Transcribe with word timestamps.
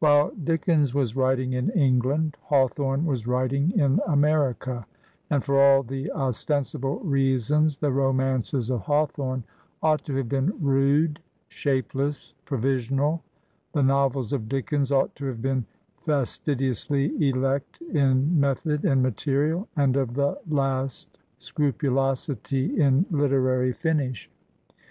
While 0.00 0.32
Dickens 0.32 0.92
was 0.92 1.16
writing 1.16 1.54
in 1.54 1.70
England, 1.70 2.36
Hawthorne 2.42 3.06
was 3.06 3.26
writing 3.26 3.70
in 3.70 4.00
Amer 4.06 4.52
ica; 4.52 4.84
and 5.30 5.42
for 5.42 5.58
all 5.58 5.82
the 5.82 6.12
ostensible 6.12 6.98
reasons 7.00 7.78
the 7.78 7.90
romances 7.90 8.68
of 8.68 8.80
Hawthorne 8.82 9.44
ought 9.82 10.04
to 10.04 10.16
have 10.16 10.28
been 10.28 10.52
rude, 10.60 11.20
shapeless, 11.48 12.34
pro 12.44 12.58
visional, 12.58 13.20
the 13.72 13.82
novels 13.82 14.34
of 14.34 14.46
Dickens 14.46 14.92
ought 14.92 15.14
to 15.16 15.24
have 15.24 15.40
been 15.40 15.64
fastidiously 16.04 17.30
elect 17.30 17.80
in 17.80 18.38
method 18.38 18.84
and 18.84 19.02
material 19.02 19.68
and 19.74 19.96
of 19.96 20.12
the 20.12 20.38
last 20.50 21.16
scrupulosity 21.38 22.78
in 22.78 23.06
literary 23.10 23.72
finish. 23.72 24.28